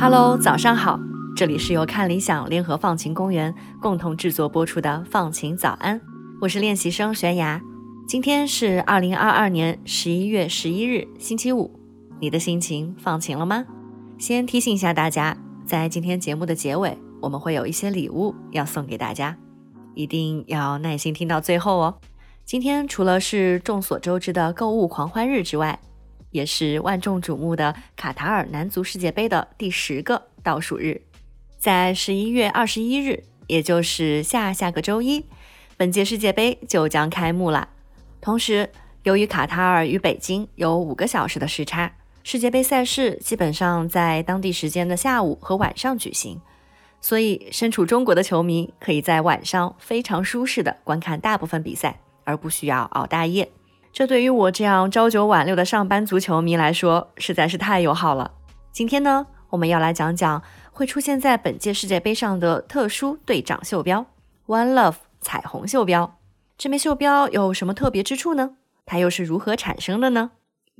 [0.00, 1.00] Hello，早上好，
[1.34, 5.98] 这里是由看理想联合放晴公园共同制作播出的放晴早安，
[6.42, 7.60] 我是练习生悬崖。
[8.06, 11.80] 今天是二零二二年十一月十一日，星期五，
[12.20, 13.64] 你的心情放晴了吗？
[14.18, 15.36] 先提醒一下大家，
[15.66, 19.34] 在今天节目的结尾，我们会有一些礼物要送给大家，
[19.94, 21.98] 一定要耐心听到最后哦。
[22.44, 25.80] 今天除了是众所周知的购物狂欢日之外，
[26.30, 31.00] 也是万众瞩目的卡塔尔男足世界杯的第十个倒数日，
[31.58, 35.24] 在十一月二十一日，也就是下下个周一，
[35.78, 37.70] 本届世界杯就将开幕了。
[38.20, 38.68] 同时，
[39.04, 41.90] 由于卡塔尔与北京有五个小时的时差，
[42.26, 46.40] 世界杯赛事基本上在当地时间的下午和晚上举行，
[46.98, 53.52] 所以身处中国的球迷可以在晚上非常舒适的观看大部分比赛，而不需要熬大夜。
[53.92, 58.32] 这对于我这样朝九晚六的上班族球迷来说，实在是太友好了。
[58.72, 64.06] 今天呢，我们要来讲讲会出现在本届世界杯上的特殊队长袖标
[64.46, 66.18] ——One Love 彩虹袖标。
[66.56, 68.56] 这枚袖标有什么特别之处呢？
[68.86, 70.30] 它又是如何产生的呢？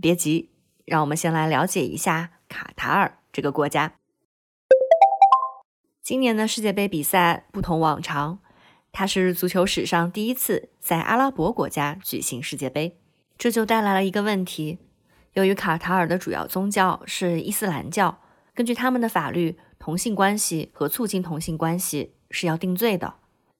[0.00, 0.48] 别急，
[0.84, 3.94] 让我们先来了解一下卡塔尔这个国家。
[6.02, 8.38] 今年的世界杯比赛不同往常，
[8.92, 13.00] 它是足球史上第一次在阿拉伯国家举行世界杯。
[13.38, 14.78] 这就带来了一个问题：
[15.32, 18.20] 由于卡塔尔的主要宗教是伊斯兰教，
[18.54, 23.14] 根据他们的法律，同性关系和促进同性关系是要定罪的，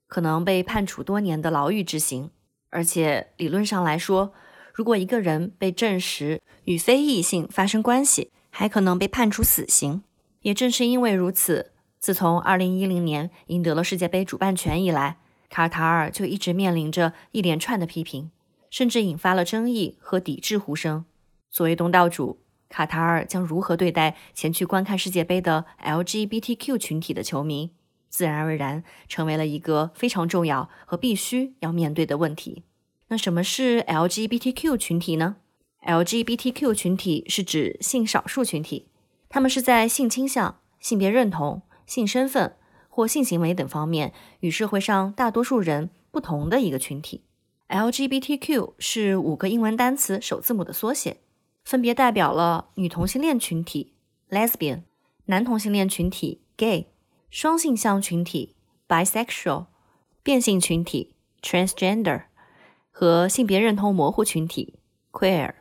[0.06, 2.30] 可能被判处多年的牢狱之刑。
[2.70, 4.34] 而且理论上来说，
[4.74, 10.02] 如果一个人被证实与非异性发生关系，还可能被判处死刑。
[10.40, 18.32] 也正是因为如此，自从2010年赢得了世界杯主办权以来，卡塔尔就一直面临着一连串的批评。
[18.68, 21.04] 甚至引发了争议和抵制呼声。
[21.48, 27.70] 作为东道主，卡塔尔将如何对待前去观看世界杯的 LGBTQ 群体的球迷，
[28.08, 32.64] 自然而然成为了一个非常重要和必须要面对的问题。
[33.14, 35.36] 那什么是 LGBTQ 群体呢
[35.86, 38.88] ？LGBTQ 群体是指性少数群体，
[39.28, 42.56] 他们是在性倾向、性别认同、性身份
[42.88, 47.22] 或性行为等方面与社会上大多数人不同的一个群体。
[47.68, 51.18] LGBTQ 是五个英文单词首字母的缩写，
[51.64, 53.92] 分别代表了女同性恋群体
[54.30, 54.82] （lesbian）、
[55.26, 56.88] 男同性恋群体 （gay）、
[57.30, 58.56] 双性向群体
[58.88, 59.66] （bisexual）、
[60.24, 62.24] 变性群体 （transgender）
[62.96, 64.74] 和性别认同模糊群体
[65.10, 65.54] （queer）。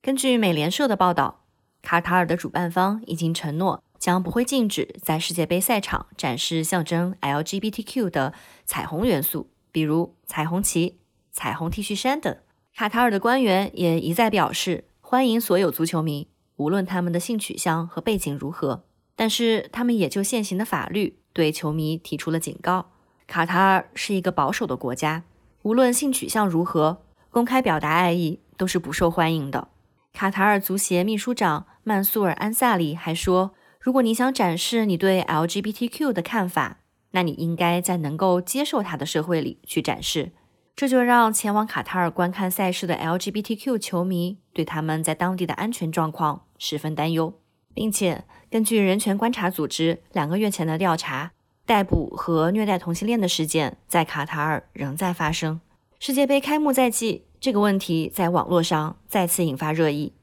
[0.00, 1.40] 根据美联社的报道，
[1.82, 8.32] 卡塔尔的主办方已经承诺将不会禁止在世界杯赛场展示象征 LGBTQ 的
[8.64, 11.00] 彩虹元素，比如彩虹旗。
[11.32, 12.36] 彩虹 T 恤衫等，
[12.76, 16.28] 卡塔尔的官员也一再表示欢迎所有足球迷，
[16.58, 18.84] 无论他们的性取向和背景如何。
[19.16, 22.92] 但是他们也就现行的法律对球迷提出了警告：
[23.26, 25.24] 卡塔尔是一个保守的国家，
[25.68, 29.68] 无论性取向如何，公开表达爱意都是不受欢迎的。
[30.14, 36.78] 卡塔尔足协秘书长曼苏尔·安萨里还说：“如果你想展示你对 LGBTQ 的看法，
[37.10, 40.32] 那你应该在能够接受它的社会里去展示。”
[40.74, 47.34] 这就让前往卡塔尔观看赛事的 LGBTQ 球迷对他们在当地的安全状况十分担忧，
[47.74, 51.32] 并且根据人权观察组织两个月前的调查，
[51.68, 55.60] 逮捕和虐待同性恋的事件在卡塔尔仍在发生。
[56.00, 60.14] 世界杯开幕在即，这个问题在网络上再次引发热议。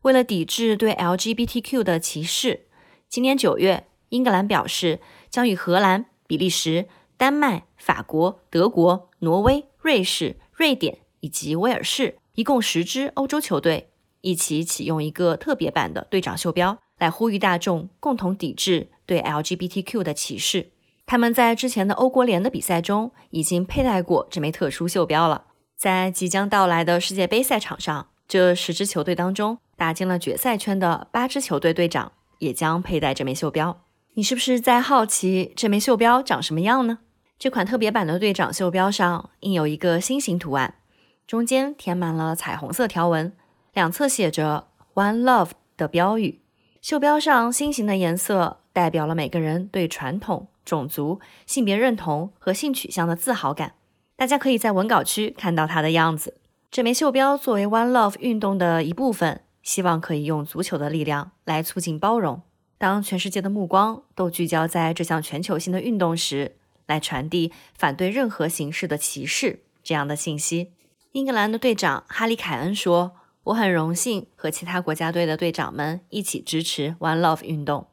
[0.00, 2.68] 为了抵制对 LGBTQ 的歧视，
[3.10, 6.88] 今年九月，英格兰表示将与荷兰、比利时、
[7.18, 9.66] 丹麦、法国、德国、挪威。
[9.82, 13.90] 瑞士、瑞典以及威尔士一共十支欧洲球队
[14.22, 20.70] 一起启用一个特别版的队长袖标，来呼吁大众共同抵制对 LGBTQ 的歧视。
[21.06, 25.44] 他们在之前的欧国联的比赛中已经佩戴过这枚特殊袖标了。
[25.76, 33.82] 在即将到来的世界杯赛场上，这十支球队当中打进了决赛圈的八支球队队长也将佩戴这枚袖标。
[34.14, 37.00] 你是不是在好奇这枚袖标长什么样呢？
[37.38, 40.76] 这款特别版的队长袖标上印有一个心形图案，
[41.26, 43.36] 中间填满了彩虹色条纹，
[43.74, 46.40] 两侧写着 “One Love” 的标语。
[46.80, 53.74] 袖标上心形的颜色代表了每个人对传统、种族、性别认同和性取向的自豪感。
[54.16, 56.38] 大家可以在文稿区看到它的样子。
[56.70, 62.42] 这枚袖标作为 One Love 运动的一部分，希望可以用足球的力量来促进包容。
[62.78, 66.56] 当全世界的目光都聚焦在这项全球性的运动时，
[66.86, 70.72] 来传递反对任何形式的歧视这样的信息。
[71.12, 73.12] 英格兰的队长哈里凯恩说
[73.44, 77.86] ：“我很荣幸和其他国家队的队长们一起支持 One Love 运动。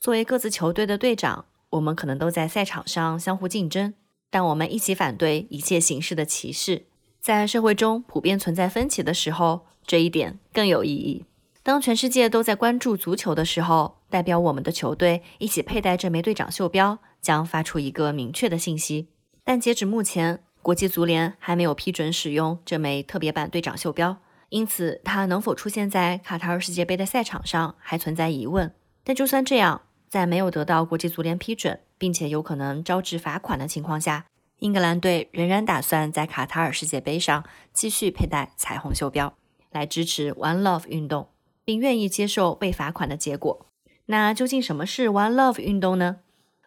[0.00, 3.94] 作为各自球队的队长，我们可能都在赛场上相互竞争，
[4.30, 6.86] 但我们一起反对一切形式的歧视。
[7.20, 11.24] 在社会中普遍存在分歧的时候，这一点更有意义。”
[11.62, 19.08] 当全世界都在关注足球的时候，代表我们的球队一起佩戴这枚队长袖标，将发出一个明确的信息。
[19.44, 24.16] 但截止目前，国际足联还没有批准使用这枚特别版队长袖标，
[24.48, 28.72] 因此它能否出现在卡塔尔世界杯的赛场上还存在疑问。
[29.04, 34.26] 但就算这样，在没有得到国际足联批准，并且有可能招致罚款的情况下，
[34.58, 39.34] 英格兰队仍然打算在卡塔尔世界杯上继续佩戴彩虹袖标，
[39.70, 41.28] 来支持 One Love 运动。
[41.68, 43.66] 并愿意接受被罚款的结果。
[44.06, 46.20] 那究竟什么是 One Love 运动呢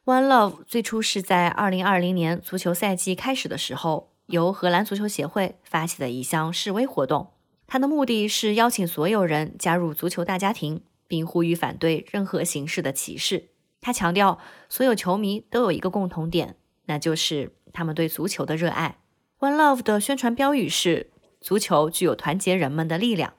[0.06, 7.32] ？One Love 最初是在2020年足球赛季开始的时候，由荷兰足球协会发起的一项示威活动。
[7.66, 13.50] 它的目的是邀请所有人加入足球大家庭，并呼吁反对任何形式的歧视。
[13.82, 16.56] 他强调，所有球迷都有一个共同点，
[16.86, 19.00] 那就是他们对足球的热爱。
[19.40, 21.12] One Love 的宣传标语是
[21.42, 23.34] ：“足球具有团结人们的力量。”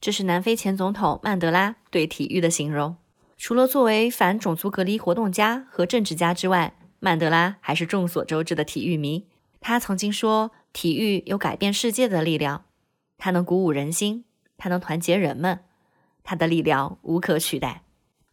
[0.00, 2.96] 这是南非前总统曼德拉对体育的形容。
[3.36, 9.26] 除了作为反种族隔离活动家和政治家之外，曼德拉还是众所周知的体育迷。
[9.60, 12.64] 他曾经说：“体育有改变世界的力量，
[13.18, 14.24] 它能鼓舞人心，
[14.56, 15.60] 它能团结人们，
[16.22, 17.82] 它的力量无可取代。”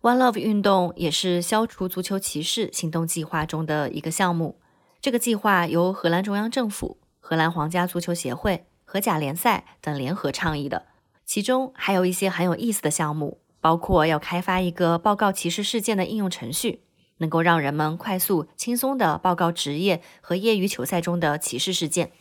[0.02, 4.60] One Love 运动也是消除足球歧视行动计划中的一个项目。
[5.02, 10.86] 这个计划由荷兰中央政府、荷兰皇家足球协会和甲联赛等联合倡议的。
[11.26, 16.84] 其中还有一些很有意思的项目，包括要开发一个报告歧视事件的应用程序，
[17.18, 22.12] 能够让人们快速、轻松地报告职业和业余球赛中的歧视事件。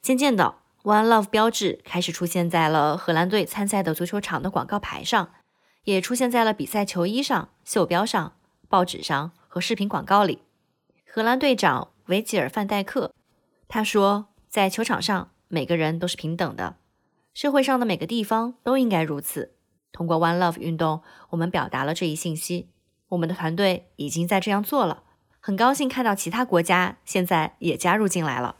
[0.00, 0.56] 渐渐的
[0.88, 5.28] ，One Love 标志开始出现在了荷兰队参赛的足球场的广告牌上，
[5.84, 8.32] 也出现在了比赛球衣上、袖标上、
[8.70, 10.40] 报纸上和视频广告里。
[11.06, 13.12] 荷兰队长维吉尔·范戴克
[13.68, 16.76] 他说：“在球场上，每个人都是平等的。”
[17.34, 19.52] 社会上的每个地方都应该如此。
[19.92, 22.70] 通过 One Love 运动，我们表达了这一信息。
[23.10, 25.02] 我们的团队已经在这样做了。
[25.38, 28.56] 很高兴看到其他国家现在也加入进来了。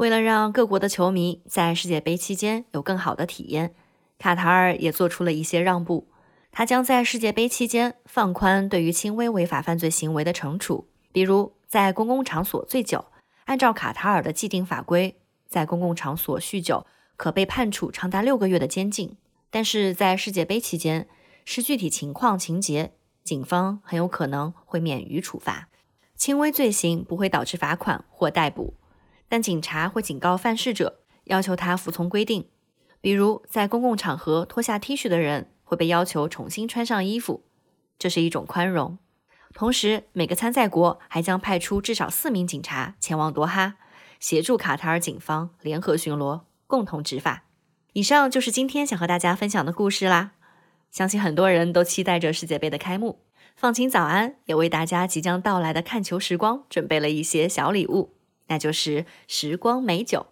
[0.00, 3.74] 为了让各国的球迷在世界杯期间有更好的体验，
[4.18, 6.08] 卡塔尔也做出了一些让步。
[6.50, 13.04] 他将在世界杯期间放宽对于轻微违法犯罪行为的惩处，比如在公共场所醉酒。
[13.44, 16.86] 按照卡塔尔的既定法规，在公共场所酗酒。
[17.18, 19.18] 可被判处长达六个月的监禁，
[19.50, 21.06] 但是在世界杯期间，
[21.44, 25.68] 视具体情况情节，警方很有可能会免于处罚。
[26.16, 28.72] 轻微罪行不会导致罚款或逮捕，
[29.30, 32.48] 但警察会警告犯事者，要求他服从规定。
[33.00, 37.44] 比如，在公共场合脱下 T 恤的人会被要求重新穿上衣服，
[37.96, 38.98] 这是一种宽容。
[39.54, 43.76] 同时，每个参赛国还将派出至少四名警察前往多哈，
[44.18, 46.40] 协助卡塔尔警方联合巡逻。
[46.66, 47.44] 共同执法。
[47.94, 50.32] 以上就是今天想和大家分享的故事啦。
[50.90, 53.20] 相信很多人都期待着世界杯的开幕。
[53.56, 58.14] 放晴早安也为大家即将到来的看球时光准备了一些小礼物，
[58.50, 60.26] 那就是时光美酒。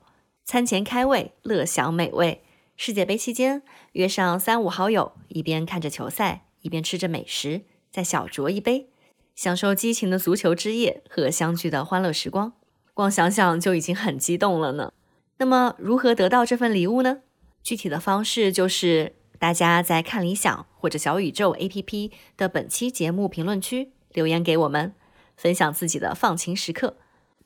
[0.45, 2.43] 餐前开胃，乐享美味。
[2.77, 8.89] 世界杯期间，约上三五好友，一边看着球赛，一边吃着美食，再小酌一杯，
[9.35, 12.53] 享受激情的足球之夜和相聚的欢乐时光。
[12.93, 14.93] 光想想就已经很激动了呢。
[15.39, 17.21] 那么如何得到这份礼物呢？
[17.63, 24.95] 具体的方式就是大家在看理想或者小宇宙 APP 的本期节目评论区留言给我们，
[25.37, 26.97] 分享自己的放晴时刻。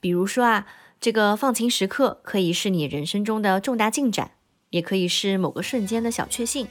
[0.03, 0.67] 比如说啊，
[1.01, 4.33] 这个放晴时刻可以是你人生中的重大进展，
[4.71, 6.67] 也可以是某个瞬间的小确幸，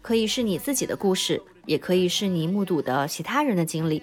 [0.00, 4.00] 可以是你自己的故事，也可以是你目睹的其他人的经历，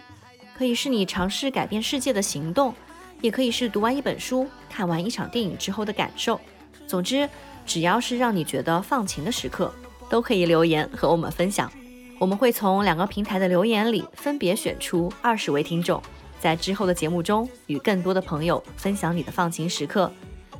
[0.57, 2.75] 可以是你尝试改变世界的行动。
[3.21, 6.39] 也可以是读完一本书、看完一场电影之后的感受。
[6.85, 7.29] 总之，
[7.65, 9.73] 只要是让你觉得放晴的时刻，
[10.09, 11.71] 都可以留言和我们分享。
[12.17, 16.01] 我们会从两个平台的留言里分别选出二十位听众，
[16.39, 20.11] 在之后的节目中与更多的朋友分享你的放晴时刻，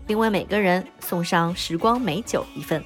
[0.06, 2.84] 并为每个人送上时光美酒一份。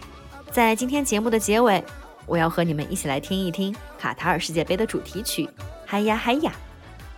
[0.51, 1.83] 在今天节目的结尾，
[2.25, 5.45] 我要和你们一起来听一听卡塔尔世界杯的主题曲
[5.85, 6.51] 《嗨呀嗨呀》。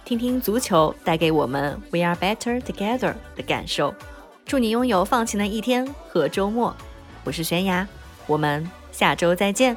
[0.07, 3.93] 听听足球带给我们 "We are better together" 的感受。
[4.45, 6.75] 祝你拥有放晴的一天和周末。
[7.23, 7.87] 我是悬崖，
[8.27, 9.75] 我们下周再见。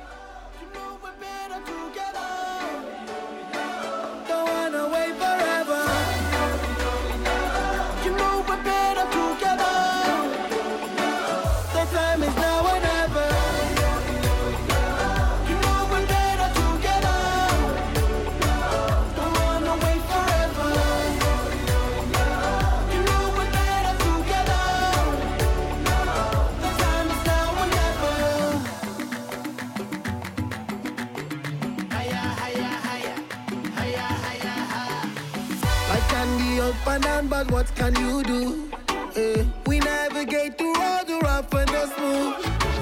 [36.88, 38.70] and down, but what can you do?
[38.88, 42.34] Uh, we navigate through all the rough and the smooth.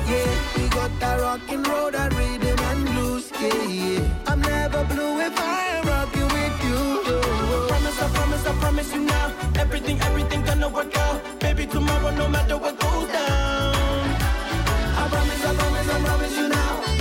[0.08, 3.30] Yeah, we got that rock and roll, that rhythm and blues.
[3.40, 4.08] Yeah, yeah.
[4.26, 6.78] I'm never blue if I am rocking with you.
[7.06, 7.66] Oh.
[7.68, 9.32] Promise, I promise, I promise you now.
[9.58, 11.40] Everything, everything gonna work out.
[11.40, 13.74] Baby, tomorrow, no matter what goes down.
[15.02, 16.95] I promise, I promise, I promise you now.